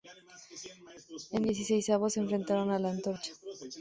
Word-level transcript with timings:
En 1.31 1.43
dieciseisavos 1.43 2.13
se 2.13 2.21
enfrentaron 2.21 2.71
al 2.71 2.87
antorcha. 2.87 3.33